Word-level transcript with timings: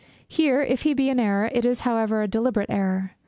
Here, 0.27 0.63
if 0.63 0.81
he 0.81 0.95
be 0.95 1.09
in 1.09 1.19
an 1.19 1.25
error, 1.27 1.51
it 1.53 1.63
is 1.63 1.81
however 1.81 2.23
a 2.23 2.27
deliberate 2.27 2.71
error. 2.71 3.11